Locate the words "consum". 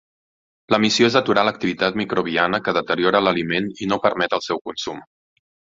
4.71-5.09